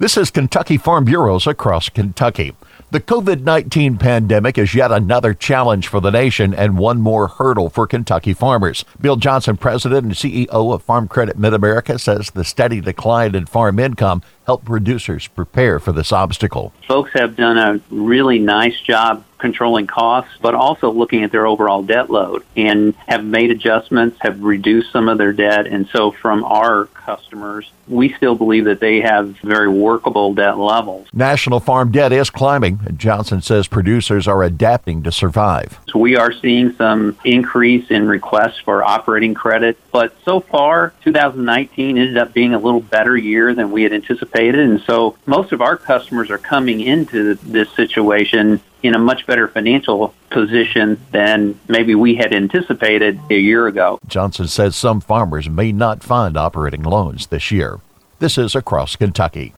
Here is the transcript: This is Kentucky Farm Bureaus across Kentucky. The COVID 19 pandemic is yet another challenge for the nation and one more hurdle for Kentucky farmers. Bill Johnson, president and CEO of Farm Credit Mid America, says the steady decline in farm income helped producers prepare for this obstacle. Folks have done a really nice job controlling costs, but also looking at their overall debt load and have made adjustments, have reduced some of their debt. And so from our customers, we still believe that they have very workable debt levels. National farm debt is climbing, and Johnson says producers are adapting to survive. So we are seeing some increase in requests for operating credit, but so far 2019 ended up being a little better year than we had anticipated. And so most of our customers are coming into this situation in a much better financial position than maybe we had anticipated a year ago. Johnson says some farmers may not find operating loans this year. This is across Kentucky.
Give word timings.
This 0.00 0.16
is 0.16 0.30
Kentucky 0.30 0.78
Farm 0.78 1.04
Bureaus 1.04 1.46
across 1.46 1.90
Kentucky. 1.90 2.54
The 2.90 3.00
COVID 3.00 3.42
19 3.42 3.98
pandemic 3.98 4.56
is 4.56 4.74
yet 4.74 4.90
another 4.90 5.34
challenge 5.34 5.88
for 5.88 6.00
the 6.00 6.10
nation 6.10 6.54
and 6.54 6.78
one 6.78 7.02
more 7.02 7.28
hurdle 7.28 7.68
for 7.68 7.86
Kentucky 7.86 8.32
farmers. 8.32 8.86
Bill 8.98 9.16
Johnson, 9.16 9.58
president 9.58 10.04
and 10.06 10.14
CEO 10.14 10.72
of 10.72 10.82
Farm 10.82 11.06
Credit 11.06 11.36
Mid 11.36 11.52
America, 11.52 11.98
says 11.98 12.30
the 12.30 12.44
steady 12.44 12.80
decline 12.80 13.34
in 13.34 13.44
farm 13.44 13.78
income 13.78 14.22
helped 14.50 14.64
producers 14.64 15.28
prepare 15.28 15.78
for 15.78 15.92
this 15.92 16.10
obstacle. 16.10 16.72
Folks 16.88 17.12
have 17.12 17.36
done 17.36 17.56
a 17.56 17.80
really 17.88 18.40
nice 18.40 18.80
job 18.80 19.24
controlling 19.38 19.86
costs, 19.86 20.32
but 20.40 20.54
also 20.54 20.90
looking 20.90 21.24
at 21.24 21.32
their 21.32 21.46
overall 21.46 21.82
debt 21.82 22.10
load 22.10 22.44
and 22.56 22.94
have 23.06 23.24
made 23.24 23.50
adjustments, 23.50 24.18
have 24.20 24.42
reduced 24.42 24.92
some 24.92 25.08
of 25.08 25.18
their 25.18 25.32
debt. 25.32 25.66
And 25.66 25.88
so 25.88 26.10
from 26.10 26.44
our 26.44 26.86
customers, 26.86 27.70
we 27.88 28.12
still 28.12 28.34
believe 28.34 28.66
that 28.66 28.80
they 28.80 29.00
have 29.00 29.36
very 29.38 29.68
workable 29.68 30.34
debt 30.34 30.58
levels. 30.58 31.08
National 31.12 31.58
farm 31.58 31.90
debt 31.90 32.12
is 32.12 32.30
climbing, 32.30 32.80
and 32.86 32.98
Johnson 32.98 33.40
says 33.42 33.66
producers 33.66 34.28
are 34.28 34.42
adapting 34.42 35.02
to 35.02 35.10
survive. 35.10 35.78
So 35.88 35.98
we 35.98 36.16
are 36.16 36.32
seeing 36.32 36.74
some 36.74 37.18
increase 37.24 37.90
in 37.90 38.06
requests 38.06 38.58
for 38.58 38.84
operating 38.84 39.34
credit, 39.34 39.78
but 39.90 40.14
so 40.24 40.40
far 40.40 40.92
2019 41.02 41.98
ended 41.98 42.18
up 42.18 42.32
being 42.32 42.54
a 42.54 42.58
little 42.58 42.80
better 42.80 43.16
year 43.16 43.54
than 43.54 43.72
we 43.72 43.82
had 43.82 43.92
anticipated. 43.92 44.39
And 44.48 44.80
so 44.82 45.16
most 45.26 45.52
of 45.52 45.60
our 45.60 45.76
customers 45.76 46.30
are 46.30 46.38
coming 46.38 46.80
into 46.80 47.34
this 47.34 47.70
situation 47.72 48.60
in 48.82 48.94
a 48.94 48.98
much 48.98 49.26
better 49.26 49.46
financial 49.48 50.14
position 50.30 50.98
than 51.10 51.58
maybe 51.68 51.94
we 51.94 52.14
had 52.14 52.34
anticipated 52.34 53.20
a 53.30 53.34
year 53.34 53.66
ago. 53.66 53.98
Johnson 54.06 54.48
says 54.48 54.74
some 54.74 55.00
farmers 55.00 55.48
may 55.48 55.72
not 55.72 56.02
find 56.02 56.36
operating 56.36 56.82
loans 56.82 57.26
this 57.26 57.50
year. 57.50 57.80
This 58.20 58.38
is 58.38 58.54
across 58.54 58.96
Kentucky. 58.96 59.48